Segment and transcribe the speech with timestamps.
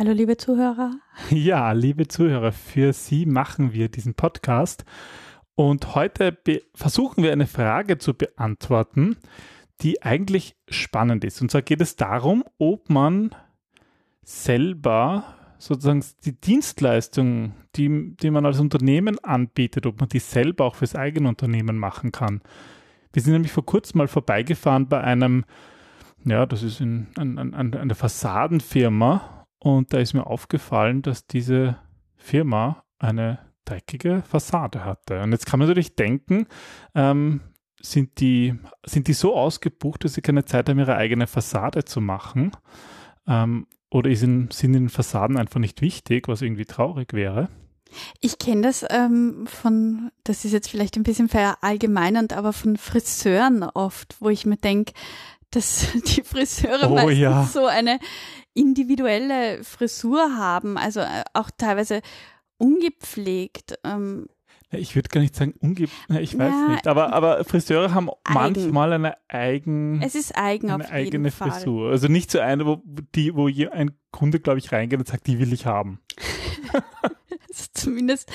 [0.00, 0.94] Hallo liebe Zuhörer.
[1.28, 4.86] Ja, liebe Zuhörer, für Sie machen wir diesen Podcast
[5.56, 6.38] und heute
[6.74, 9.18] versuchen wir eine Frage zu beantworten,
[9.82, 11.42] die eigentlich spannend ist.
[11.42, 13.34] Und zwar geht es darum, ob man
[14.22, 20.76] selber sozusagen die Dienstleistung, die, die man als Unternehmen anbietet, ob man die selber auch
[20.76, 22.40] fürs eigene Unternehmen machen kann.
[23.12, 25.44] Wir sind nämlich vor kurzem mal vorbeigefahren bei einem,
[26.24, 31.78] ja, das ist in, an, an, eine Fassadenfirma und da ist mir aufgefallen, dass diese
[32.16, 35.22] Firma eine dreckige Fassade hatte.
[35.22, 36.46] Und jetzt kann man natürlich denken,
[36.94, 37.40] ähm,
[37.80, 42.00] sind, die, sind die so ausgebucht, dass sie keine Zeit haben, ihre eigene Fassade zu
[42.00, 42.52] machen?
[43.26, 47.48] Ähm, oder in, sind in Fassaden einfach nicht wichtig, was irgendwie traurig wäre?
[48.20, 53.64] Ich kenne das ähm, von, das ist jetzt vielleicht ein bisschen verallgemeinernd, aber von Friseuren
[53.64, 54.92] oft, wo ich mir denke,
[55.50, 57.44] dass die Friseure oh, meistens ja.
[57.44, 57.98] so eine
[58.54, 62.02] individuelle Frisur haben, also äh, auch teilweise
[62.58, 63.78] ungepflegt.
[63.84, 64.26] Ähm,
[64.72, 68.34] ich würde gar nicht sagen ungepflegt, ich weiß ja, nicht, aber, aber Friseure haben eigen.
[68.34, 71.90] manchmal eine eigen, es ist eigen eine eigene Frisur.
[71.90, 72.82] Also nicht so eine, wo
[73.14, 76.00] die, wo ein Kunde, glaube ich, reingeht und sagt, die will ich haben.
[77.72, 78.30] Zumindest,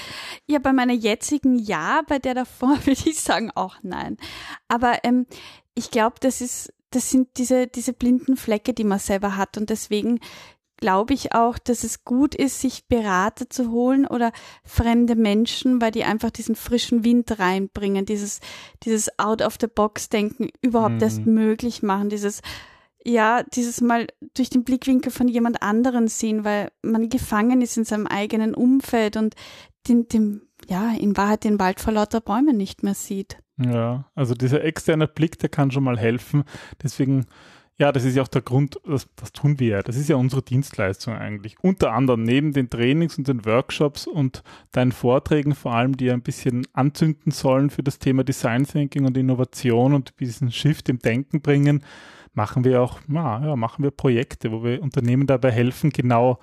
[0.45, 4.17] ja, bei meiner jetzigen ja, bei der davor würde ich sagen auch nein.
[4.67, 5.25] Aber ähm,
[5.73, 9.57] ich glaube, das ist das sind diese, diese blinden Flecke, die man selber hat.
[9.57, 10.19] Und deswegen
[10.77, 14.31] glaube ich auch, dass es gut ist, sich Berater zu holen oder
[14.63, 18.39] fremde Menschen, weil die einfach diesen frischen Wind reinbringen, dieses,
[18.83, 21.01] dieses Out-of-the-Box-Denken überhaupt mhm.
[21.01, 22.41] erst möglich machen, dieses,
[23.03, 27.85] ja, dieses Mal durch den Blickwinkel von jemand anderen sehen, weil man gefangen ist in
[27.85, 29.35] seinem eigenen Umfeld und
[29.87, 33.37] den, dem, ja, in Wahrheit den Wald vor lauter Bäumen nicht mehr sieht.
[33.57, 36.43] Ja, also dieser externe Blick, der kann schon mal helfen.
[36.83, 37.25] Deswegen,
[37.77, 39.81] ja, das ist ja auch der Grund, das, das tun wir ja.
[39.81, 41.55] Das ist ja unsere Dienstleistung eigentlich.
[41.61, 46.21] Unter anderem neben den Trainings und den Workshops und deinen Vorträgen vor allem, die ein
[46.21, 51.41] bisschen anzünden sollen für das Thema Design Thinking und Innovation und diesen Shift im Denken
[51.41, 51.83] bringen,
[52.33, 56.39] machen wir auch, ja machen wir Projekte, wo wir Unternehmen dabei helfen, genau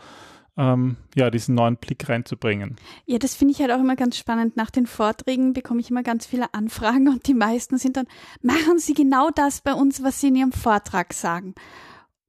[0.57, 2.77] ähm, ja, diesen neuen Blick reinzubringen.
[3.07, 4.57] Ja, das finde ich halt auch immer ganz spannend.
[4.57, 8.07] Nach den Vorträgen bekomme ich immer ganz viele Anfragen und die meisten sind dann,
[8.43, 11.55] machen Sie genau das bei uns, was Sie in Ihrem Vortrag sagen.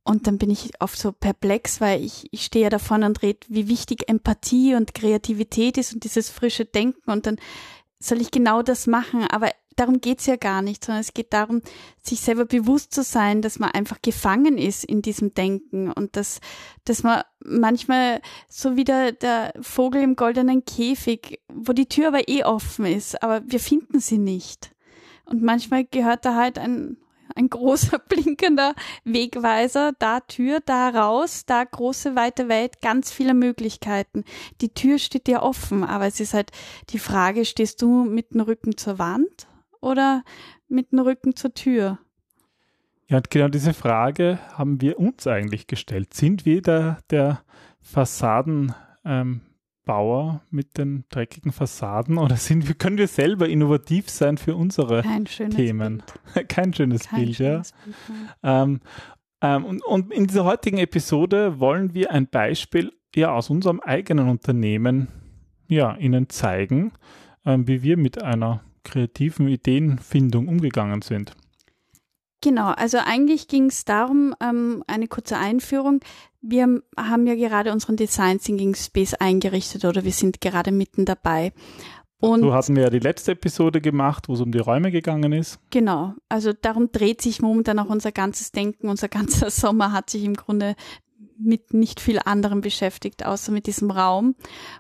[0.06, 3.40] Und dann bin ich oft so perplex, weil ich, ich stehe ja davon und rede,
[3.48, 7.10] wie wichtig Empathie und Kreativität ist und dieses frische Denken.
[7.10, 7.38] Und dann
[8.00, 9.26] soll ich genau das machen.
[9.30, 11.62] Aber darum geht's ja gar nicht, sondern es geht darum,
[12.02, 16.40] sich selber bewusst zu sein, dass man einfach gefangen ist in diesem Denken und dass,
[16.86, 22.28] dass man manchmal so wie der, der Vogel im goldenen Käfig, wo die Tür aber
[22.28, 24.72] eh offen ist, aber wir finden sie nicht.
[25.26, 26.98] Und manchmal gehört da halt ein,
[27.36, 34.24] ein großer blinkender Wegweiser, da Tür, da raus, da große weite Welt, ganz viele Möglichkeiten.
[34.62, 36.52] Die Tür steht dir offen, aber es ist halt
[36.90, 39.48] die Frage, stehst du mit dem Rücken zur Wand
[39.84, 40.24] oder
[40.68, 42.00] mit dem Rücken zur Tür?
[43.08, 46.14] Ja, und genau diese Frage haben wir uns eigentlich gestellt.
[46.14, 47.44] Sind wir der, der
[47.82, 48.74] Fassadenbauer
[49.06, 55.04] ähm, mit den dreckigen Fassaden oder sind wir, können wir selber innovativ sein für unsere
[55.26, 56.02] Themen?
[56.48, 57.78] Kein schönes Kein Bild, schönes ja.
[57.86, 57.98] Bild,
[58.42, 58.80] ähm,
[59.42, 64.30] ähm, und, und in dieser heutigen Episode wollen wir ein Beispiel ja, aus unserem eigenen
[64.30, 65.10] Unternehmen
[65.68, 66.94] ja, Ihnen zeigen,
[67.46, 71.36] ähm, wie wir mit einer kreativen Ideenfindung umgegangen sind.
[72.42, 76.02] Genau, also eigentlich ging es darum, ähm, eine kurze Einführung.
[76.42, 81.54] Wir haben ja gerade unseren Design Thinking Space eingerichtet oder wir sind gerade mitten dabei.
[82.20, 85.34] Und so hatten wir ja die letzte Episode gemacht, wo es um die Räume gegangen
[85.34, 85.60] ist.
[85.72, 90.24] Genau, also darum dreht sich momentan auch unser ganzes Denken, unser ganzer Sommer hat sich
[90.24, 90.76] im Grunde
[91.44, 94.36] mit nicht viel anderem beschäftigt, außer mit diesem Raum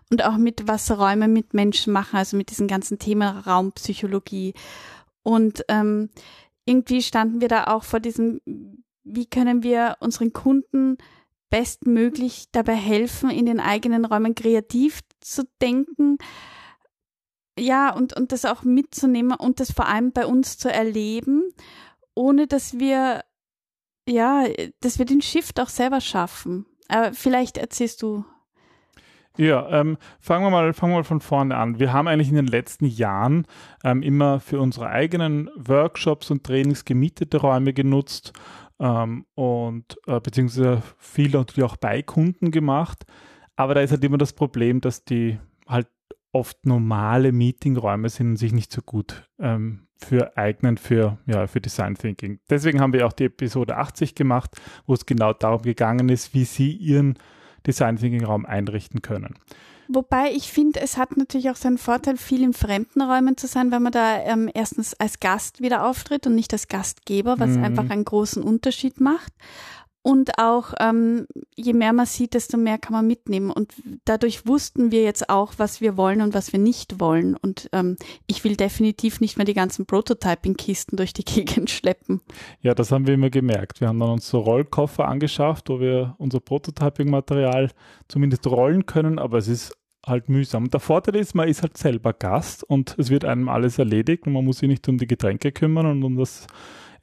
[0.10, 4.54] und auch mit was Räume mit Menschen machen, also mit diesem ganzen Thema Raumpsychologie.
[5.24, 6.10] Und ähm,
[6.65, 8.42] irgendwie standen wir da auch vor diesem,
[9.04, 10.98] wie können wir unseren Kunden
[11.50, 16.18] bestmöglich dabei helfen, in den eigenen Räumen kreativ zu denken,
[17.57, 21.54] ja, und, und das auch mitzunehmen und das vor allem bei uns zu erleben,
[22.15, 23.24] ohne dass wir
[24.07, 24.45] ja,
[24.81, 26.65] dass wir den Shift auch selber schaffen.
[26.88, 28.25] Aber vielleicht erzählst du.
[29.38, 31.79] Ja, ähm, fangen, wir mal, fangen wir mal von vorne an.
[31.79, 33.47] Wir haben eigentlich in den letzten Jahren
[33.83, 38.33] ähm, immer für unsere eigenen Workshops und Trainings gemietete Räume genutzt
[38.79, 43.05] ähm, und äh, beziehungsweise viel natürlich auch bei Kunden gemacht.
[43.55, 45.88] Aber da ist halt immer das Problem, dass die halt
[46.31, 51.61] oft normale Meetingräume sind und sich nicht so gut ähm, für eignen für, ja, für
[51.61, 52.39] Design Thinking.
[52.50, 54.51] Deswegen haben wir auch die Episode 80 gemacht,
[54.85, 57.17] wo es genau darum gegangen ist, wie Sie Ihren
[57.65, 59.35] Design Thinking Raum einrichten können.
[59.89, 63.71] Wobei ich finde, es hat natürlich auch seinen Vorteil, viel in fremden Räumen zu sein,
[63.71, 67.63] weil man da ähm, erstens als Gast wieder auftritt und nicht als Gastgeber, was mhm.
[67.63, 69.33] einfach einen großen Unterschied macht.
[70.03, 73.50] Und auch, ähm, je mehr man sieht, desto mehr kann man mitnehmen.
[73.50, 73.73] Und
[74.03, 77.38] dadurch wussten wir jetzt auch, was wir wollen und was wir nicht wollen.
[77.38, 77.95] Und ähm,
[78.27, 82.19] ich will definitiv nicht mehr die ganzen Prototyping-Kisten durch die Gegend schleppen.
[82.59, 83.79] Ja, das haben wir immer gemerkt.
[83.79, 87.71] Wir haben dann uns so Rollkoffer angeschafft, wo wir unser Prototyping-Material
[88.09, 89.73] zumindest rollen können, aber es ist
[90.05, 90.69] halt mühsam.
[90.69, 94.33] Der Vorteil ist, man ist halt selber Gast und es wird einem alles erledigt und
[94.33, 96.45] man muss sich nicht um die Getränke kümmern und um das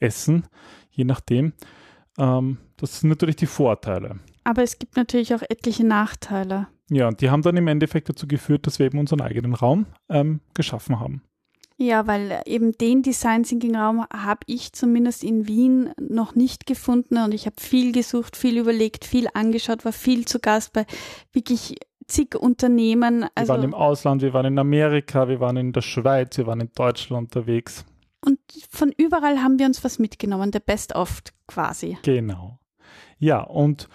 [0.01, 0.47] Essen,
[0.91, 1.55] je nachdem.
[2.19, 4.19] Ähm, das sind natürlich die Vorteile.
[4.45, 6.69] Aber es gibt natürlich auch etliche Nachteile.
[6.91, 9.87] Ja, und die haben dann im Endeffekt dazu geführt, dass wir eben unseren eigenen Raum
[10.09, 11.23] ähm, geschaffen haben.
[11.77, 17.17] Ja, weil eben den Design Thinking Raum habe ich zumindest in Wien noch nicht gefunden
[17.17, 20.85] und ich habe viel gesucht, viel überlegt, viel angeschaut, war viel zu Gast bei
[21.33, 21.77] wirklich
[22.07, 23.25] zig Unternehmen.
[23.35, 26.47] Also wir waren im Ausland, wir waren in Amerika, wir waren in der Schweiz, wir
[26.47, 27.87] waren in Deutschland unterwegs.
[28.23, 28.39] Und
[28.69, 31.97] von überall haben wir uns was mitgenommen, der Best of quasi.
[32.03, 32.60] Genau.
[33.21, 33.89] Ja, und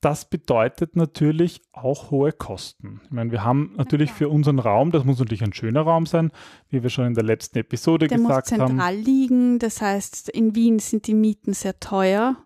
[0.00, 3.00] das bedeutet natürlich auch hohe Kosten.
[3.04, 6.30] Ich meine, wir haben natürlich für unseren Raum, das muss natürlich ein schöner Raum sein,
[6.68, 8.58] wie wir schon in der letzten Episode der gesagt haben.
[8.58, 9.04] Der muss zentral haben.
[9.04, 12.36] liegen, das heißt, in Wien sind die Mieten sehr teuer.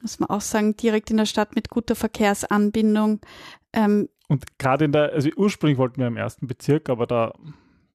[0.00, 3.20] Muss man auch sagen, direkt in der Stadt mit guter Verkehrsanbindung.
[3.74, 7.34] Ähm, und gerade in der, also ursprünglich wollten wir im ersten Bezirk, aber da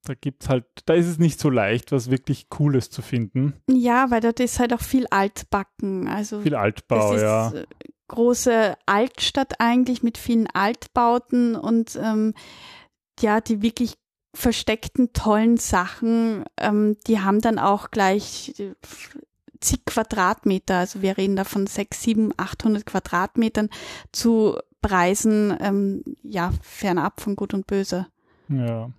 [0.03, 3.53] da gibt's halt, da ist es nicht so leicht, was wirklich Cooles zu finden.
[3.69, 6.07] Ja, weil dort ist halt auch viel Altbacken.
[6.07, 7.51] Also viel Altbau, ja.
[7.51, 7.65] Äh,
[8.07, 12.33] große Altstadt eigentlich mit vielen Altbauten und ähm,
[13.19, 13.95] ja, die wirklich
[14.33, 18.74] versteckten tollen Sachen, ähm, die haben dann auch gleich äh,
[19.59, 20.77] zig Quadratmeter.
[20.77, 23.69] Also wir reden da von sechs, sieben, achthundert Quadratmetern
[24.12, 28.07] zu Preisen, ähm, ja, fernab von Gut und Böse.
[28.50, 28.89] Ja.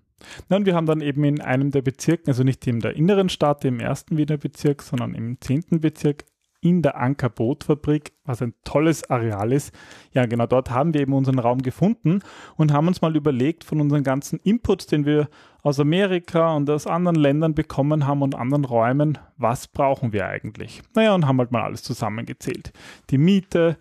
[0.48, 3.64] Und wir haben dann eben in einem der Bezirke, also nicht in der inneren Stadt,
[3.64, 6.24] im ersten Wiener Bezirk, sondern im zehnten Bezirk,
[6.62, 9.74] in der Ankerbootfabrik, was ein tolles Areal ist.
[10.12, 12.20] Ja, genau dort haben wir eben unseren Raum gefunden
[12.56, 15.28] und haben uns mal überlegt von unseren ganzen Inputs, den wir
[15.62, 20.82] aus Amerika und aus anderen Ländern bekommen haben und anderen Räumen, was brauchen wir eigentlich?
[20.94, 22.72] Naja, und haben halt mal alles zusammengezählt.
[23.10, 23.76] Die Miete,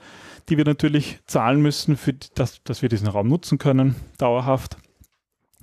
[0.49, 4.77] die wir natürlich zahlen müssen, für das, dass wir diesen Raum nutzen können, dauerhaft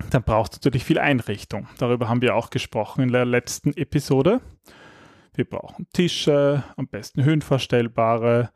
[0.09, 1.67] dann braucht es natürlich viel Einrichtung.
[1.77, 4.41] Darüber haben wir auch gesprochen in der letzten Episode.
[5.33, 8.49] Wir brauchen Tische, am besten höhenverstellbare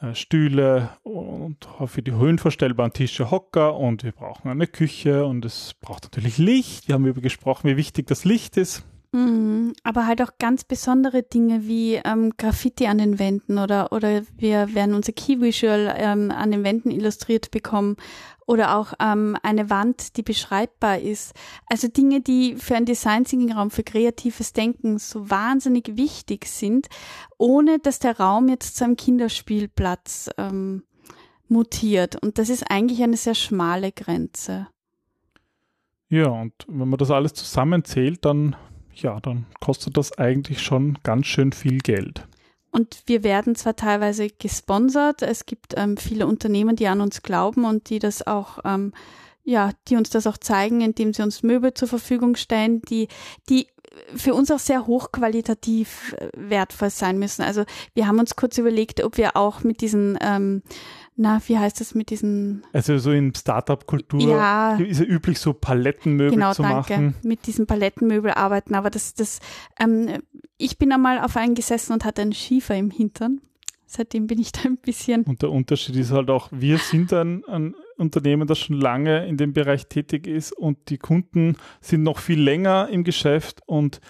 [0.00, 5.74] äh, Stühle und für die höhenverstellbaren Tische Hocker und wir brauchen eine Küche und es
[5.80, 6.88] braucht natürlich Licht.
[6.88, 8.84] Wir haben über gesprochen, wie wichtig das Licht ist.
[9.12, 14.22] Mhm, aber halt auch ganz besondere Dinge wie ähm, Graffiti an den Wänden oder, oder
[14.36, 17.96] wir werden unser Key Visual ähm, an den Wänden illustriert bekommen
[18.46, 21.34] oder auch ähm, eine Wand, die beschreibbar ist.
[21.66, 26.88] Also Dinge, die für einen Design Thinking Raum, für kreatives Denken so wahnsinnig wichtig sind,
[27.36, 30.84] ohne dass der Raum jetzt zu einem Kinderspielplatz ähm,
[31.48, 32.14] mutiert.
[32.22, 34.68] Und das ist eigentlich eine sehr schmale Grenze.
[36.08, 38.56] Ja, und wenn man das alles zusammenzählt, dann
[39.02, 42.26] ja, dann kostet das eigentlich schon ganz schön viel Geld.
[42.72, 47.64] Und wir werden zwar teilweise gesponsert, es gibt ähm, viele Unternehmen, die an uns glauben
[47.64, 48.92] und die das auch, ähm,
[49.42, 53.08] ja, die uns das auch zeigen, indem sie uns Möbel zur Verfügung stellen, die,
[53.48, 53.66] die
[54.14, 57.42] für uns auch sehr hochqualitativ äh, wertvoll sein müssen.
[57.42, 57.64] Also
[57.94, 60.62] wir haben uns kurz überlegt, ob wir auch mit diesen ähm,
[61.20, 62.64] na, wie heißt das mit diesen?
[62.72, 67.14] Also so in Startup-Kultur ja, ist ja üblich, so Palettenmöbel genau, zu danke, machen.
[67.22, 69.40] Mit diesen Palettenmöbel arbeiten, aber das, das,
[69.78, 70.22] ähm,
[70.56, 73.42] ich bin einmal auf einen gesessen und hatte einen Schiefer im Hintern.
[73.84, 75.24] Seitdem bin ich da ein bisschen.
[75.24, 79.36] Und der Unterschied ist halt auch, wir sind ein, ein Unternehmen, das schon lange in
[79.36, 84.00] dem Bereich tätig ist und die Kunden sind noch viel länger im Geschäft und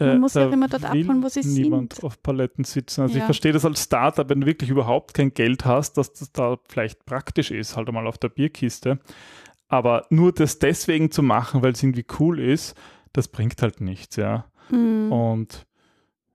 [0.00, 2.04] man äh, muss ja immer dort abholen, wo sie niemand sind.
[2.04, 3.02] auf Paletten sitzen.
[3.02, 3.20] Also Ja.
[3.20, 6.56] ich verstehe das als Startup, wenn du wirklich überhaupt kein Geld hast, dass das da
[6.68, 8.98] vielleicht praktisch ist, halt einmal auf der Bierkiste.
[9.68, 12.74] Aber nur das deswegen zu machen, weil es irgendwie cool ist,
[13.12, 14.46] das bringt halt nichts, ja.
[14.70, 15.12] Mhm.
[15.12, 15.66] Und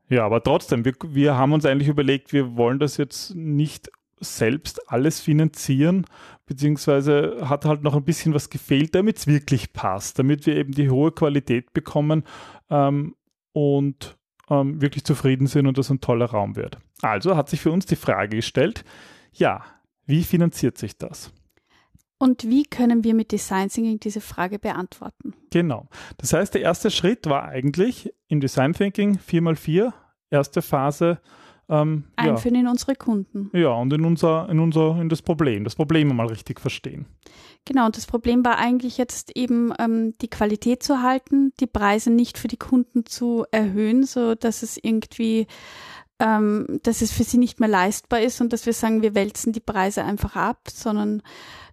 [0.07, 3.89] ja, aber trotzdem, wir, wir haben uns eigentlich überlegt, wir wollen das jetzt nicht
[4.21, 6.05] selbst alles finanzieren,
[6.45, 10.71] beziehungsweise hat halt noch ein bisschen was gefehlt, damit es wirklich passt, damit wir eben
[10.73, 12.23] die hohe Qualität bekommen
[12.69, 13.15] ähm,
[13.55, 14.17] und
[14.49, 16.77] ähm, wirklich zufrieden sind und das ein toller Raum wird.
[17.01, 18.83] Also hat sich für uns die Frage gestellt,
[19.31, 19.63] ja,
[20.05, 21.31] wie finanziert sich das?
[22.17, 25.33] Und wie können wir mit Design Thinking diese Frage beantworten?
[25.51, 25.87] Genau.
[26.17, 29.93] Das heißt, der erste Schritt war eigentlich im Design Thinking 4x4,
[30.29, 31.21] erste Phase,
[31.69, 32.61] ähm, Einführen ja.
[32.61, 33.49] in unsere Kunden.
[33.53, 37.05] Ja, und in unser, in unser, in das Problem, das Problem mal richtig verstehen.
[37.65, 42.11] Genau, und das Problem war eigentlich jetzt eben ähm, die Qualität zu halten, die Preise
[42.11, 45.47] nicht für die Kunden zu erhöhen, so dass es irgendwie
[46.19, 49.51] ähm, dass es für sie nicht mehr leistbar ist und dass wir sagen, wir wälzen
[49.51, 51.21] die Preise einfach ab, sondern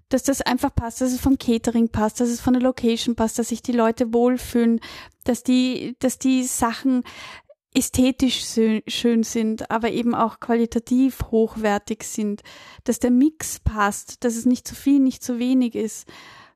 [0.08, 3.38] dass das einfach passt, dass es vom Catering passt, dass es von der Location passt,
[3.38, 4.80] dass sich die Leute wohlfühlen,
[5.24, 7.04] dass die, dass die Sachen
[7.74, 8.44] ästhetisch
[8.86, 12.42] schön sind, aber eben auch qualitativ hochwertig sind,
[12.84, 16.08] dass der Mix passt, dass es nicht zu viel, nicht zu wenig ist.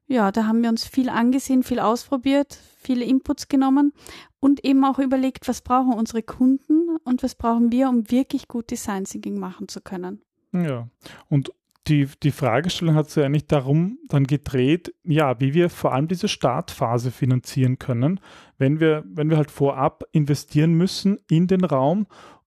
[0.08, 3.92] Ja, da haben wir uns viel angesehen, viel ausprobiert, viele Inputs genommen
[4.38, 8.70] und eben auch überlegt, was brauchen unsere Kunden und was brauchen wir, um wirklich gut
[8.70, 10.22] Design Thinking machen zu können.
[10.52, 10.88] Ja,
[11.28, 11.50] und
[11.88, 16.28] die, die Fragestellung hat sich eigentlich darum dann gedreht, ja, wie wir vor allem diese
[16.28, 18.20] Startphase finanzieren können,
[18.58, 22.06] wenn wir, wenn wir halt vorab investieren müssen in den Raum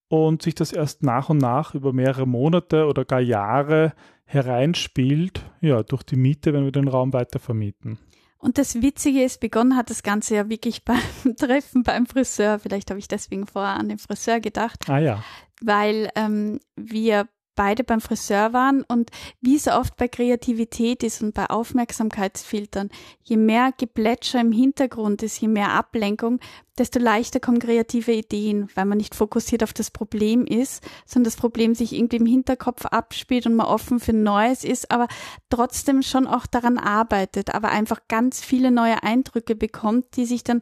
[0.10, 3.94] und sich das erst nach und nach über mehrere Monate oder gar Jahre
[4.26, 7.98] hereinspielt, ja, durch die Miete, wenn wir den Raum weiter vermieten.
[8.38, 12.60] Und das Witzige ist, begonnen hat das Ganze ja wirklich beim Treffen beim Friseur.
[12.60, 14.90] Vielleicht habe ich deswegen vorher an den Friseur gedacht.
[14.90, 15.24] Ah ja.
[15.62, 17.28] Weil ähm, wir
[17.60, 18.84] beide beim Friseur waren.
[18.84, 19.12] Und
[19.42, 22.90] wie so oft bei Kreativität ist und bei Aufmerksamkeitsfiltern,
[23.22, 26.40] je mehr Geplätscher im Hintergrund ist, je mehr Ablenkung,
[26.78, 31.36] desto leichter kommen kreative Ideen, weil man nicht fokussiert auf das Problem ist, sondern das
[31.36, 35.10] Problem sich irgendwie im Hinterkopf abspielt und man offen für Neues ist, aber
[35.50, 40.62] trotzdem schon auch daran arbeitet, aber einfach ganz viele neue Eindrücke bekommt, die sich dann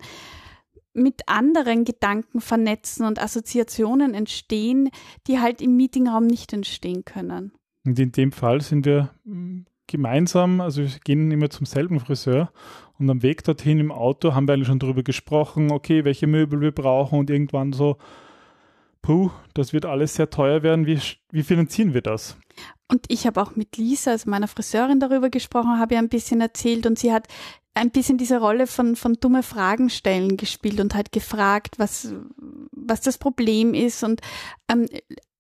[0.98, 4.90] mit anderen Gedanken vernetzen und Assoziationen entstehen,
[5.28, 7.54] die halt im Meetingraum nicht entstehen können.
[7.86, 12.52] Und in dem Fall sind wir hm, gemeinsam, also wir gehen immer zum selben Friseur
[13.00, 16.60] und am Weg dorthin im Auto haben wir eigentlich schon darüber gesprochen, okay, welche Möbel
[16.60, 17.98] wir brauchen und irgendwann so,
[19.02, 21.00] puh, das wird alles sehr teuer werden, wie,
[21.32, 22.38] wie finanzieren wir das?
[22.90, 26.42] Und ich habe auch mit Lisa, also meiner Friseurin, darüber gesprochen, habe ihr ein bisschen
[26.42, 27.28] erzählt und sie hat
[27.78, 32.14] ein bisschen diese Rolle von, von dumme Fragen stellen gespielt und halt gefragt, was,
[32.72, 34.22] was das Problem ist und
[34.70, 34.88] ähm,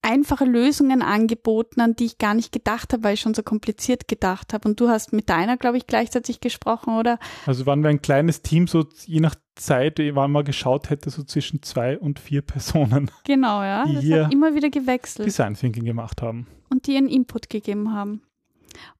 [0.01, 4.07] einfache Lösungen angeboten, an die ich gar nicht gedacht habe, weil ich schon so kompliziert
[4.07, 4.69] gedacht habe.
[4.69, 7.19] Und du hast mit deiner, glaube ich, gleichzeitig gesprochen, oder?
[7.45, 11.23] Also waren wir ein kleines Team, so je nach Zeit, wann man geschaut hätte, so
[11.23, 13.11] zwischen zwei und vier Personen.
[13.25, 13.85] Genau, ja.
[13.85, 15.27] Die das hier hat immer wieder gewechselt.
[15.27, 16.47] Design Thinking gemacht haben.
[16.69, 18.21] Und die ihren Input gegeben haben.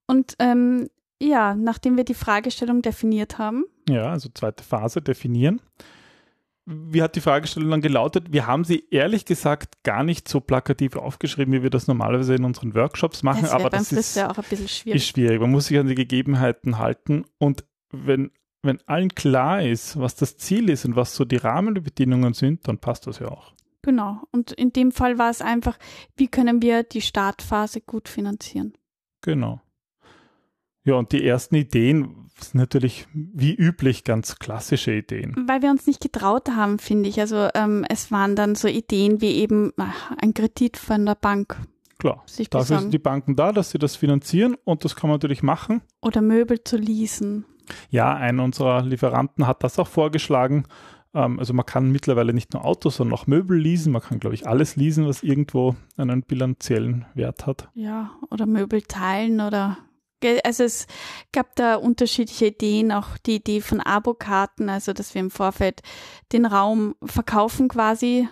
[0.07, 0.89] Und ähm,
[1.21, 3.65] ja, nachdem wir die Fragestellung definiert haben.
[3.89, 5.61] Ja, also zweite Phase, definieren.
[6.69, 8.33] Wie hat die Fragestellung dann gelautet?
[8.33, 12.43] Wir haben sie ehrlich gesagt gar nicht so plakativ aufgeschrieben, wie wir das normalerweise in
[12.43, 13.43] unseren Workshops machen.
[13.43, 15.01] Das aber das ist, auch ein bisschen schwierig.
[15.01, 15.39] ist schwierig.
[15.39, 17.23] Man muss sich an die Gegebenheiten halten.
[17.37, 18.31] Und wenn,
[18.63, 22.79] wenn allen klar ist, was das Ziel ist und was so die Rahmenbedingungen sind, dann
[22.79, 23.53] passt das ja auch.
[23.81, 24.23] Genau.
[24.31, 25.79] Und in dem Fall war es einfach,
[26.17, 28.73] wie können wir die Startphase gut finanzieren?
[29.21, 29.61] Genau.
[30.87, 35.35] Ja, und die ersten Ideen sind natürlich wie üblich ganz klassische Ideen.
[35.45, 37.19] Weil wir uns nicht getraut haben, finde ich.
[37.19, 41.57] Also ähm, es waren dann so Ideen wie eben ach, ein Kredit von der Bank.
[41.97, 42.81] Klar, sich dafür besorgen.
[42.83, 45.81] sind die Banken da, dass sie das finanzieren und das kann man natürlich machen.
[46.01, 47.43] Oder Möbel zu leasen.
[47.89, 50.67] Ja, einer unserer Lieferanten hat das auch vorgeschlagen.
[51.13, 53.91] Ähm, also man kann mittlerweile nicht nur Autos, sondern auch Möbel leasen.
[53.91, 57.67] Man kann, glaube ich, alles leasen, was irgendwo einen bilanziellen Wert hat.
[57.73, 59.77] Ja, oder Möbel teilen oder
[60.43, 60.87] also es
[61.31, 65.81] gab da unterschiedliche Ideen, auch die Idee von Abokarten, also dass wir im Vorfeld
[66.31, 68.27] den Raum verkaufen quasi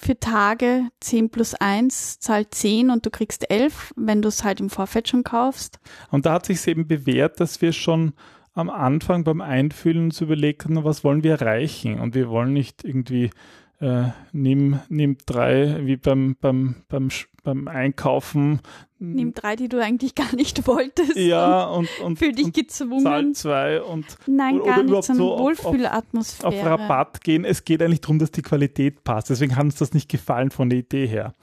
[0.00, 4.60] für Tage 10 plus 1 zahlt 10 und du kriegst 11, wenn du es halt
[4.60, 5.80] im Vorfeld schon kaufst.
[6.10, 8.12] Und da hat sich eben bewährt, dass wir schon
[8.54, 12.84] am Anfang beim Einfüllen uns überlegt haben, was wollen wir erreichen und wir wollen nicht
[12.84, 13.30] irgendwie
[13.80, 17.08] äh, nimm, nimm drei, wie beim, beim, beim,
[17.48, 18.60] beim Einkaufen.
[18.98, 21.16] Nimm drei, die du eigentlich gar nicht wolltest.
[21.16, 23.02] Ja, und, und, fühl dich und gezwungen.
[23.02, 26.48] Zahl zwei und Nein, oder, gar oder nicht, so eine Wohlfühlatmosphäre.
[26.48, 27.44] Auf, auf, Rabatt gehen.
[27.44, 29.30] Es geht eigentlich darum, dass die Qualität passt.
[29.30, 31.34] Deswegen hat uns das nicht gefallen von der Idee her.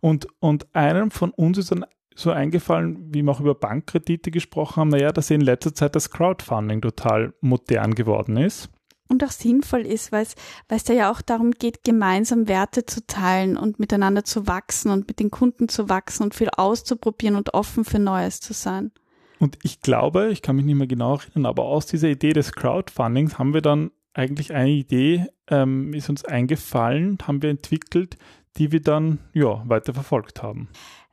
[0.00, 4.76] Und, und einem von uns ist dann so eingefallen, wie wir auch über Bankkredite gesprochen
[4.76, 8.70] haben, naja, dass in letzter Zeit das Crowdfunding total modern geworden ist.
[9.12, 10.34] Und auch sinnvoll ist, weil es,
[10.68, 14.90] weil es da ja auch darum geht, gemeinsam Werte zu teilen und miteinander zu wachsen
[14.90, 18.90] und mit den Kunden zu wachsen und viel auszuprobieren und offen für Neues zu sein.
[19.38, 22.52] Und ich glaube, ich kann mich nicht mehr genau erinnern, aber aus dieser Idee des
[22.52, 28.18] Crowdfundings haben wir dann eigentlich eine Idee, ähm, ist uns eingefallen, haben wir entwickelt,
[28.56, 30.68] die wir dann ja weiter verfolgt haben.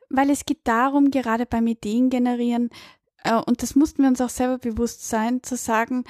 [0.10, 2.70] Weil es geht darum, gerade beim Ideen generieren,
[3.24, 6.04] äh, und das mussten wir uns auch selber bewusst sein, zu sagen,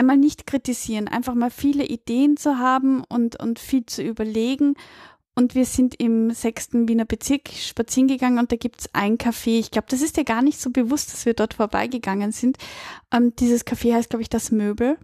[0.00, 4.74] einmal nicht kritisieren, einfach mal viele Ideen zu haben und, und viel zu überlegen.
[5.34, 9.58] Und wir sind im sechsten Wiener Bezirk spazieren gegangen und da gibt's ein Café.
[9.58, 12.56] Ich glaube, das ist ja gar nicht so bewusst, dass wir dort vorbeigegangen sind.
[13.12, 14.98] Ähm, dieses Café heißt, glaube ich, das Möbel.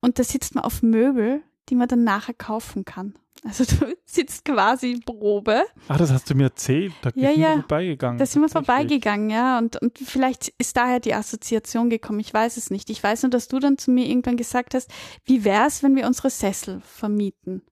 [0.00, 3.14] Und da sitzt man auf Möbel, die man dann nachher kaufen kann.
[3.44, 5.62] Also du sitzt quasi Probe.
[5.88, 6.92] Ach, das hast du mir erzählt.
[7.02, 7.48] Da ja, sind ja.
[7.48, 8.18] wir vorbeigegangen.
[8.18, 9.58] Da sind wir vorbeigegangen, ja.
[9.58, 12.20] Und, und vielleicht ist daher die Assoziation gekommen.
[12.20, 12.90] Ich weiß es nicht.
[12.90, 14.90] Ich weiß nur, dass du dann zu mir irgendwann gesagt hast,
[15.24, 17.62] wie wär's, wenn wir unsere Sessel vermieten?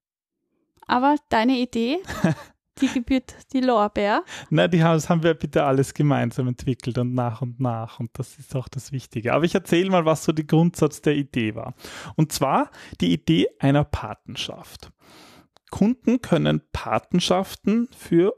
[0.87, 1.99] Aber deine Idee,
[2.81, 4.23] die gebührt die Lorbeer.
[4.51, 7.99] Nein, die haben, das haben wir bitte alles gemeinsam entwickelt und nach und nach.
[7.99, 9.33] Und das ist auch das Wichtige.
[9.35, 11.75] Aber ich erzähle mal, was so der Grundsatz der Idee war.
[12.17, 12.71] Und zwar
[13.01, 14.93] die Idee einer Patenschaft.
[15.71, 18.35] Kunden können Patenschaften für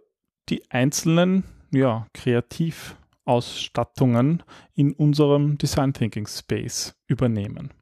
[0.49, 4.43] die einzelnen ja, Kreativausstattungen
[4.75, 7.75] in unserem Design Thinking Space übernehmen.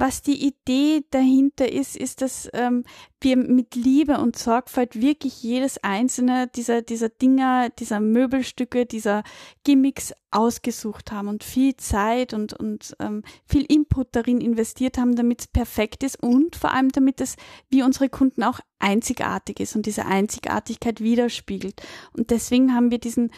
[0.00, 2.84] Was die Idee dahinter ist, ist, dass ähm,
[3.20, 9.24] wir mit Liebe und Sorgfalt wirklich jedes einzelne dieser, dieser Dinger, dieser Möbelstücke, dieser
[9.64, 15.40] Gimmicks ausgesucht haben und viel Zeit und, und ähm, viel Input darin investiert haben, damit
[15.40, 17.34] es perfekt ist und vor allem damit es
[17.68, 21.82] wie unsere Kunden auch einzigartig ist und diese Einzigartigkeit widerspiegelt.
[22.16, 23.32] Und deswegen haben wir diesen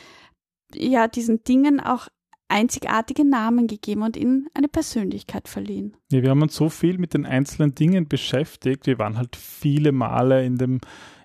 [0.75, 2.09] ja, diesen Dingen auch
[2.51, 5.97] einzigartige Namen gegeben und ihnen eine Persönlichkeit verliehen.
[6.11, 8.87] Ja, wir haben uns so viel mit den einzelnen Dingen beschäftigt.
[8.87, 10.81] Wir waren halt viele Male in dem,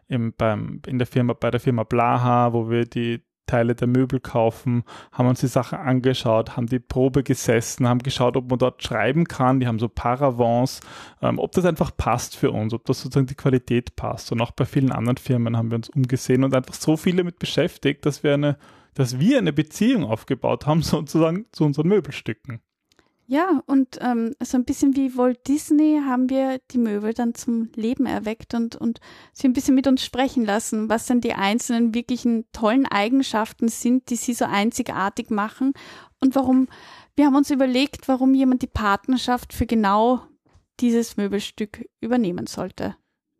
[0.08, 4.20] im, beim, in der Firma, bei der Firma Blaha, wo wir die Teile der Möbel
[4.20, 8.82] kaufen, haben uns die Sachen angeschaut, haben die Probe gesessen, haben geschaut, ob man dort
[8.84, 9.60] schreiben kann.
[9.60, 10.82] Die haben so Paravents,
[11.22, 14.32] ähm, ob das einfach passt für uns, ob das sozusagen die Qualität passt.
[14.32, 17.40] Und auch bei vielen anderen Firmen haben wir uns umgesehen und einfach so viele mit
[17.40, 18.58] beschäftigt, dass wir eine
[18.96, 22.62] dass wir eine Beziehung aufgebaut haben, sozusagen zu unseren Möbelstücken.
[23.28, 27.70] Ja, und ähm, so ein bisschen wie Walt Disney haben wir die Möbel dann zum
[27.76, 29.00] Leben erweckt und, und
[29.34, 34.12] sie ein bisschen mit uns sprechen lassen, was dann die einzelnen wirklichen tollen Eigenschaften sind,
[34.12, 35.74] die sie so einzigartig machen
[36.20, 36.68] und warum,
[37.16, 40.22] wir haben uns überlegt, warum jemand die Partnerschaft für genau
[40.80, 42.96] dieses Möbelstück übernehmen sollte.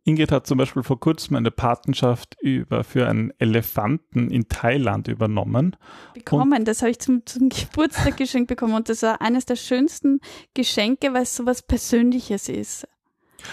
[0.06, 5.76] Ingrid hat zum Beispiel vor kurzem eine Patenschaft über, für einen Elefanten in Thailand übernommen.
[6.14, 9.56] Bekommen, und das habe ich zum, zum Geburtstag geschenkt bekommen und das war eines der
[9.56, 10.20] schönsten
[10.54, 12.86] Geschenke, weil es so was Persönliches ist.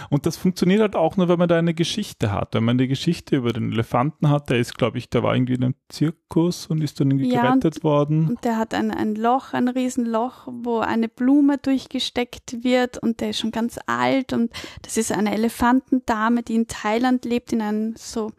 [0.09, 2.53] Und das funktioniert halt auch nur, wenn man da eine Geschichte hat.
[2.53, 5.53] Wenn man eine Geschichte über den Elefanten hat, der ist, glaube ich, der war irgendwie
[5.53, 8.27] in einem Zirkus und ist dann irgendwie ja, gerettet und, worden.
[8.29, 13.31] Und der hat ein, ein Loch, ein Riesenloch, wo eine Blume durchgesteckt wird und der
[13.31, 17.95] ist schon ganz alt und das ist eine Elefantendame, die in Thailand lebt, in einem
[17.95, 18.31] so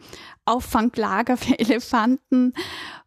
[0.45, 2.55] Auffanglager für Elefanten.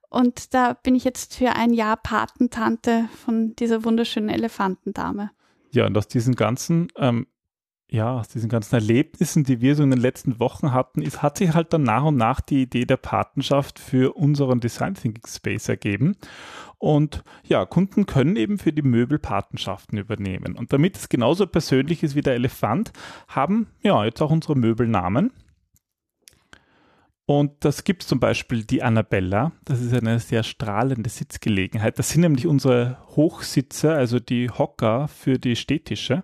[0.10, 5.32] Und da bin ich jetzt für ein Jahr Patentante von dieser wunderschönen Elefantendame.
[5.72, 7.28] Ja, und aus diesen ganzen ähm,
[7.90, 11.38] ja, aus diesen ganzen Erlebnissen, die wir so in den letzten Wochen hatten, ist, hat
[11.38, 15.70] sich halt dann nach und nach die Idee der Patenschaft für unseren Design Thinking Space
[15.70, 16.18] ergeben.
[16.80, 20.56] Und ja, Kunden können eben für die Möbel Patenschaften übernehmen.
[20.56, 22.92] Und damit es genauso persönlich ist wie der Elefant,
[23.30, 25.32] haben ja jetzt auch unsere Möbel Namen.
[27.26, 29.52] Und das gibt es zum Beispiel die Annabella.
[29.66, 32.00] Das ist eine sehr strahlende Sitzgelegenheit.
[32.00, 36.24] Das sind nämlich unsere Hochsitze, also die Hocker für die Städtische.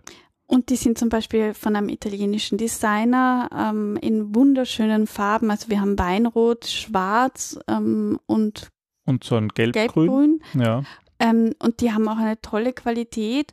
[0.53, 5.49] Und die sind zum Beispiel von einem italienischen Designer ähm, in wunderschönen Farben.
[5.49, 8.69] Also wir haben Weinrot, Schwarz ähm, und
[9.05, 9.81] und so ein Gelbgrün.
[9.83, 10.43] Gelbgrün.
[10.53, 10.83] Ja.
[11.17, 13.51] Ähm, und die haben auch eine tolle Qualität.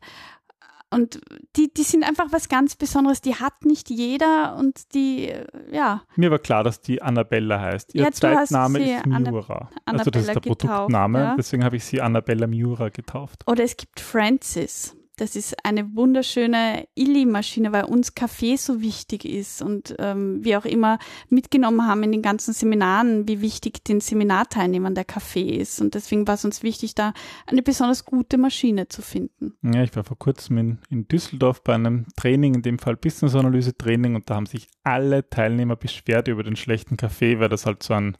[0.92, 1.20] Und
[1.56, 3.22] die, die sind einfach was ganz Besonderes.
[3.22, 6.02] Die hat nicht jeder und die, äh, ja.
[6.16, 7.94] Mir war klar, dass die Annabella heißt.
[7.94, 9.70] Ihr ja, Zweitname ist Miura.
[9.86, 11.18] Anna also das ist der getauft, Produktname.
[11.18, 11.36] Ja.
[11.36, 13.44] Deswegen habe ich sie Annabella Miura getauft.
[13.46, 14.96] Oder es gibt Francis.
[15.20, 20.64] Das ist eine wunderschöne Illy-Maschine, weil uns Kaffee so wichtig ist und ähm, wir auch
[20.64, 25.78] immer mitgenommen haben in den ganzen Seminaren, wie wichtig den Seminarteilnehmern der Kaffee ist.
[25.82, 27.12] Und deswegen war es uns wichtig, da
[27.46, 29.52] eine besonders gute Maschine zu finden.
[29.60, 34.14] Ja, ich war vor kurzem in, in Düsseldorf bei einem Training, in dem Fall Business-Analyse-Training,
[34.14, 37.92] und da haben sich alle Teilnehmer beschwert über den schlechten Kaffee, weil das halt so
[37.92, 38.16] ein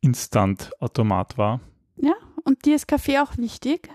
[0.00, 1.60] Instant-Automat war.
[1.96, 3.88] Ja, und dir ist Kaffee auch wichtig.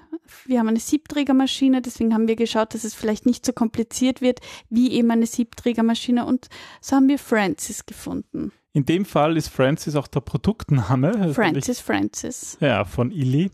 [0.45, 4.39] Wir haben eine Siebträgermaschine, deswegen haben wir geschaut, dass es vielleicht nicht so kompliziert wird
[4.69, 6.47] wie eben eine Siebträgermaschine und
[6.81, 8.51] so haben wir Francis gefunden.
[8.73, 11.33] In dem Fall ist Francis auch der Produktname.
[11.33, 12.57] Francis Francis.
[12.59, 13.49] Ja, von Illy.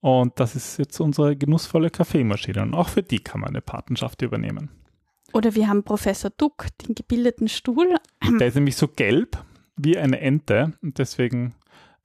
[0.00, 2.62] Und das ist jetzt unsere genussvolle Kaffeemaschine.
[2.62, 4.70] Und auch für die kann man eine Patenschaft übernehmen.
[5.32, 7.96] Oder wir haben Professor Duck, den gebildeten Stuhl.
[8.40, 9.36] Der ist nämlich so gelb
[9.76, 11.54] wie eine Ente und deswegen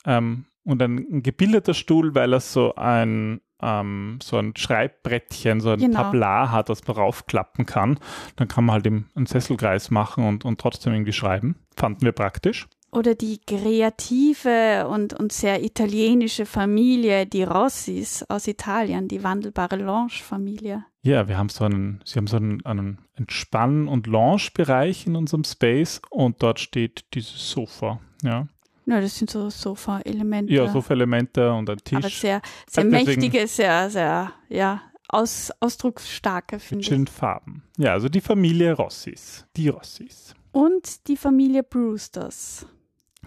[0.06, 5.80] ähm, und ein, gebildeter Stuhl, weil er so ein ähm, so ein Schreibbrettchen, so ein
[5.80, 6.04] genau.
[6.04, 8.00] Tablar hat, das man raufklappen kann.
[8.36, 11.56] Dann kann man halt im, einen Sesselkreis machen und, und trotzdem irgendwie schreiben.
[11.76, 12.68] Fanden wir praktisch.
[12.94, 20.84] Oder die kreative und, und sehr italienische Familie, die Rossis aus Italien, die wandelbare Lounge-Familie.
[21.02, 25.46] Ja, wir haben so einen, sie haben so einen, einen Entspann- und Lounge-Bereich in unserem
[25.46, 28.02] Space und dort steht dieses Sofa.
[28.24, 28.48] Ja.
[28.86, 30.54] Ja, das sind so Sofa-Elemente.
[30.54, 31.98] Ja, Sofa-Elemente und ein Tisch.
[31.98, 36.90] Aber sehr, sehr mächtige, sehr, sehr, ja, aus, ausdrucksstarke, finde ich.
[36.90, 37.64] Mit schönen Farben.
[37.78, 39.46] Ja, also die Familie Rossis.
[39.56, 40.34] Die Rossis.
[40.52, 42.66] Und die Familie Brewsters.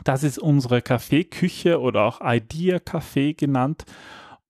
[0.03, 3.85] Das ist unsere Kaffeeküche oder auch Idea Café genannt.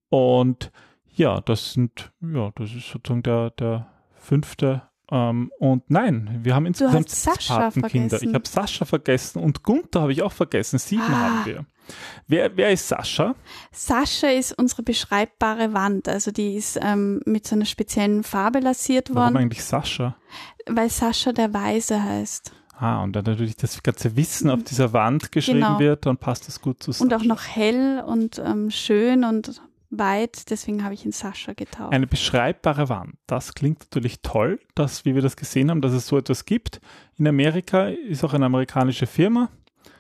[0.09, 0.73] Und
[1.13, 6.67] ja, das sind, ja, das ist sozusagen der, der fünfte ähm, und nein, wir haben
[6.67, 8.23] insgesamt sechs Patenkinder.
[8.23, 10.79] Ich habe Sascha vergessen und Gunther habe ich auch vergessen.
[10.79, 11.21] Sieben ah.
[11.21, 11.67] haben wir.
[12.27, 13.35] Wer, wer ist Sascha?
[13.71, 16.09] Sascha ist unsere beschreibbare Wand.
[16.09, 19.19] Also die ist ähm, mit so einer speziellen Farbe lasiert worden.
[19.19, 20.17] Warum eigentlich Sascha?
[20.67, 22.53] Weil Sascha der Weise heißt.
[22.77, 25.79] Ah, und dann natürlich das ganze Wissen auf dieser Wand geschrieben genau.
[25.79, 27.13] wird, dann passt das gut zusammen.
[27.13, 29.63] Und auch noch hell und ähm, schön und
[29.99, 31.93] weit, deswegen habe ich ihn Sascha getauft.
[31.93, 33.15] Eine beschreibbare Wand.
[33.27, 36.81] Das klingt natürlich toll, dass, wie wir das gesehen haben, dass es so etwas gibt.
[37.17, 39.49] In Amerika ist auch eine amerikanische Firma.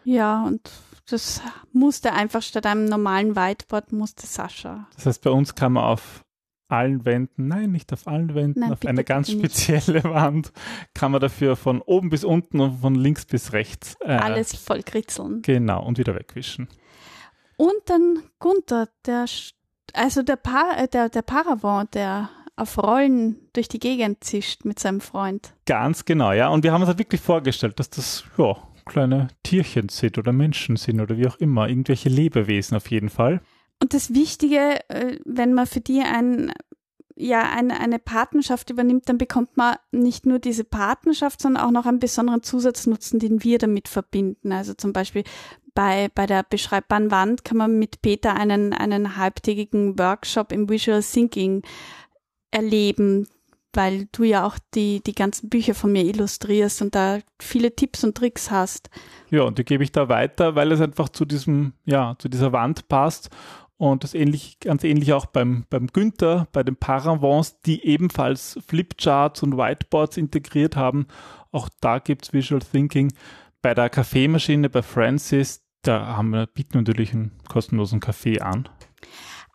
[0.05, 0.71] Ja, und
[1.09, 4.89] das musste einfach statt einem normalen Whiteboard musste Sascha.
[4.97, 6.25] Das heißt, bei uns kann man auf
[6.69, 10.05] allen Wänden, nein, nicht auf allen Wänden, nein, auf bitte, eine ganz spezielle nicht.
[10.11, 10.53] Wand
[10.95, 14.83] kann man dafür von oben bis unten und von links bis rechts äh, alles voll
[14.83, 15.43] kritzeln.
[15.43, 16.69] Genau, und wieder wegwischen.
[17.57, 19.27] Und dann Gunther, der
[19.93, 24.79] also der, pa äh, der, der Paravent, der auf Rollen durch die Gegend zischt mit
[24.79, 25.55] seinem Freund.
[25.67, 26.49] Ganz genau, ja.
[26.49, 30.77] Und wir haben uns halt wirklich vorgestellt, dass das, ja, kleine Tierchen sind oder Menschen
[30.77, 33.41] sind oder wie auch immer, irgendwelche Lebewesen auf jeden Fall.
[33.83, 36.53] Und das Wichtige, äh, wenn man für die ein,
[37.17, 41.87] ja, eine, eine Patenschaft übernimmt, dann bekommt man nicht nur diese Patenschaft, sondern auch noch
[41.87, 44.53] einen besonderen Zusatznutzen, den wir damit verbinden.
[44.53, 45.25] Also zum Beispiel
[45.75, 51.03] bei, bei der beschreibbaren Wand kann man mit Peter einen, einen halbtägigen Workshop im Visual
[51.03, 51.63] Thinking
[52.51, 53.27] erleben,
[53.73, 58.05] weil du ja auch die, die ganzen Bücher von mir illustrierst und da viele Tipps
[58.05, 58.89] und Tricks hast.
[59.31, 62.53] Ja, und die gebe ich da weiter, weil es einfach zu diesem, ja, zu dieser
[62.53, 63.31] Wand passt.
[63.77, 69.43] Und das ähnlich, ganz ähnlich auch beim, beim Günther, bei den Paravents, die ebenfalls Flipcharts
[69.43, 71.09] und Whiteboards integriert haben.
[71.51, 73.13] Auch da gibt es Visual Thinking.
[73.63, 78.69] Bei der Kaffeemaschine bei Francis, da haben wir, bieten natürlich einen kostenlosen Kaffee an.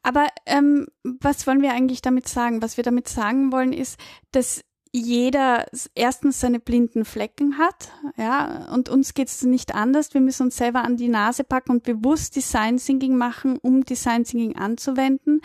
[0.01, 2.61] Aber ähm, was wollen wir eigentlich damit sagen?
[2.61, 3.99] Was wir damit sagen wollen, ist,
[4.31, 4.61] dass
[4.91, 10.15] jeder erstens seine blinden Flecken hat, ja, und uns geht es nicht anders.
[10.15, 14.23] Wir müssen uns selber an die Nase packen und bewusst Design Thinking machen, um Design
[14.23, 15.41] Thinking anzuwenden.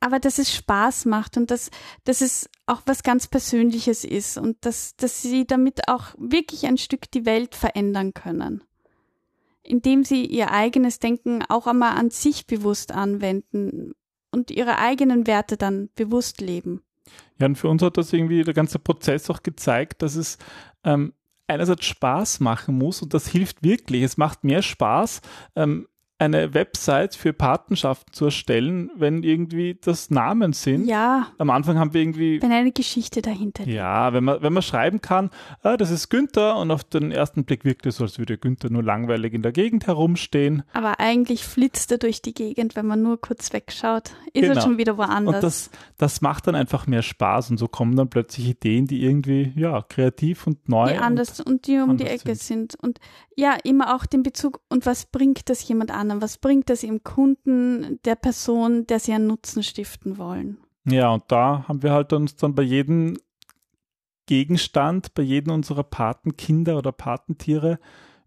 [0.00, 1.70] Aber dass es Spaß macht und dass,
[2.04, 6.76] dass es auch was ganz Persönliches ist und dass, dass sie damit auch wirklich ein
[6.76, 8.62] Stück die Welt verändern können
[9.62, 13.92] indem sie ihr eigenes Denken auch einmal an sich bewusst anwenden
[14.30, 16.82] und ihre eigenen Werte dann bewusst leben.
[17.38, 20.38] Ja, und für uns hat das irgendwie der ganze Prozess auch gezeigt, dass es
[20.84, 21.12] ähm,
[21.46, 24.02] einerseits Spaß machen muss und das hilft wirklich.
[24.02, 25.20] Es macht mehr Spaß,
[25.56, 25.88] ähm,
[26.22, 30.86] eine Website für Patenschaften zu erstellen, wenn irgendwie das Namen sind.
[30.86, 31.28] Ja.
[31.38, 32.40] Am Anfang haben wir irgendwie.
[32.40, 33.76] Wenn eine Geschichte dahinter liegt.
[33.76, 35.30] Ja, wenn man, wenn man schreiben kann,
[35.62, 38.70] ah, das ist Günther und auf den ersten Blick wirkt es so, als würde Günther
[38.70, 40.62] nur langweilig in der Gegend herumstehen.
[40.72, 44.10] Aber eigentlich flitzt er durch die Gegend, wenn man nur kurz wegschaut.
[44.32, 44.54] Ist genau.
[44.54, 45.34] er schon wieder woanders.
[45.34, 49.02] Und das, das macht dann einfach mehr Spaß und so kommen dann plötzlich Ideen, die
[49.02, 50.92] irgendwie, ja, kreativ und neu.
[50.92, 52.72] Die anders und, und die um die Ecke sind.
[52.72, 52.74] sind.
[52.80, 52.98] Und
[53.36, 56.11] ja, immer auch den Bezug und was bringt das jemand anderem?
[56.20, 60.58] Was bringt das ihrem Kunden, der Person, der sie einen Nutzen stiften wollen?
[60.84, 63.16] Ja, und da haben wir halt uns dann bei jedem
[64.26, 67.78] Gegenstand, bei jedem unserer Patenkinder oder Patentiere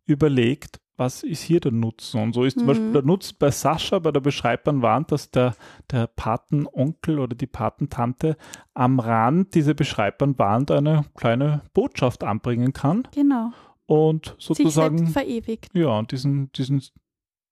[0.06, 2.22] überlegt, was ist hier der Nutzen?
[2.22, 2.60] Und so ist mhm.
[2.60, 5.56] zum Beispiel der Nutzen bei Sascha, bei der beschreibbaren Wand, dass der,
[5.92, 8.38] der Patenonkel oder die Patentante
[8.74, 13.08] am Rand dieser beschreibbaren Wand eine kleine Botschaft anbringen kann.
[13.14, 13.52] Genau
[13.88, 15.70] und sozusagen sich verewigt.
[15.74, 16.82] Ja, und diesen, diesen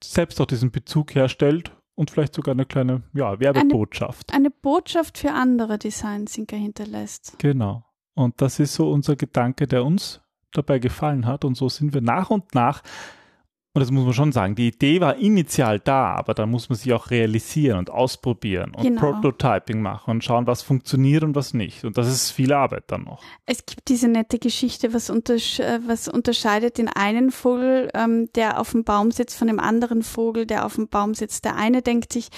[0.03, 4.31] selbst auch diesen Bezug herstellt und vielleicht sogar eine kleine ja, Werbebotschaft.
[4.31, 7.37] Eine, eine Botschaft für andere Design Thinker hinterlässt.
[7.39, 7.85] Genau.
[8.15, 11.45] Und das ist so unser Gedanke, der uns dabei gefallen hat.
[11.45, 12.83] Und so sind wir nach und nach
[13.75, 16.77] und das muss man schon sagen, die Idee war initial da, aber dann muss man
[16.77, 19.01] sie auch realisieren und ausprobieren und genau.
[19.01, 21.83] Prototyping machen und schauen, was funktioniert und was nicht.
[21.83, 23.23] Und das ist viel Arbeit dann noch.
[23.47, 28.59] Es gibt diese nette Geschichte, was, untersch äh, was unterscheidet den einen Vogel, ähm, der
[28.59, 31.43] auf dem Baum sitzt, von dem anderen Vogel, der auf dem Baum sitzt.
[31.43, 32.29] Der eine denkt sich,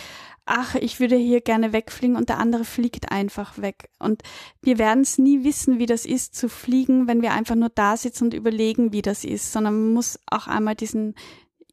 [0.46, 3.90] ach, ich würde hier gerne wegfliegen und der andere fliegt einfach weg.
[4.00, 4.22] Und
[4.62, 7.98] wir werden es nie wissen, wie das ist zu fliegen, wenn wir einfach nur da
[7.98, 11.16] sitzen und überlegen, wie das ist, sondern man muss auch einmal diesen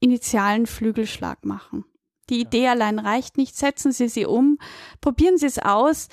[0.00, 1.84] initialen Flügelschlag machen.
[2.30, 3.56] Die Idee allein reicht nicht.
[3.56, 4.58] Setzen Sie sie um,
[5.00, 6.08] probieren Sie es aus.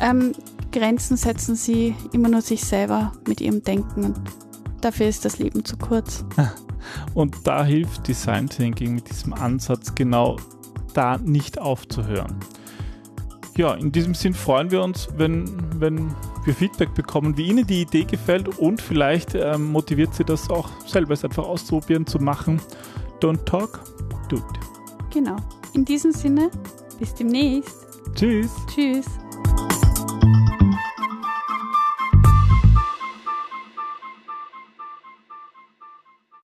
[0.00, 0.32] Ähm,
[0.72, 4.04] Grenzen setzen Sie immer nur sich selber mit Ihrem Denken.
[4.04, 4.20] Und
[4.80, 6.24] dafür ist das Leben zu kurz.
[7.14, 10.36] Und da hilft Design Thinking mit diesem Ansatz genau
[10.98, 12.40] da nicht aufzuhören.
[13.56, 17.82] Ja, in diesem Sinn freuen wir uns, wenn, wenn wir Feedback bekommen, wie Ihnen die
[17.82, 22.60] Idee gefällt und vielleicht ähm, motiviert Sie das auch selber es einfach auszuprobieren, zu machen.
[23.20, 23.80] Don't talk,
[24.28, 24.44] do it.
[25.12, 25.36] Genau.
[25.72, 26.50] In diesem Sinne,
[26.98, 27.86] bis demnächst.
[28.14, 28.50] Tschüss.
[28.72, 29.06] Tschüss.